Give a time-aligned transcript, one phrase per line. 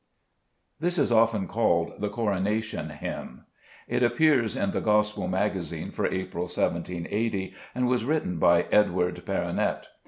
[0.79, 3.41] This is often called" The Coronation Hymn."
[3.87, 9.85] It appeared in the Gospel Magazine for April, 17S0, and was written by Edward Perronet.